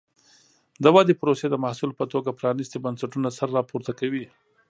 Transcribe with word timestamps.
د 0.83 0.85
ودې 0.95 1.13
پروسې 1.21 1.47
د 1.49 1.55
محصول 1.63 1.91
په 1.99 2.05
توګه 2.13 2.37
پرانیستي 2.39 2.77
بنسټونه 2.85 3.29
سر 3.37 3.49
راپورته 3.57 3.91
کوي. 3.99 4.25